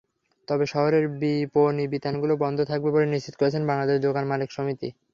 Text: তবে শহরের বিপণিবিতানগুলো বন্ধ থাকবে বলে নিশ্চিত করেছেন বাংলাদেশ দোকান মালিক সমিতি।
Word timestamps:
তবে 0.47 0.65
শহরের 0.67 1.05
বিপণিবিতানগুলো 1.19 2.33
বন্ধ 2.43 2.59
থাকবে 2.71 2.89
বলে 2.91 3.07
নিশ্চিত 3.07 3.35
করেছেন 3.37 3.63
বাংলাদেশ 3.69 3.97
দোকান 4.01 4.23
মালিক 4.31 4.49
সমিতি। 4.53 4.89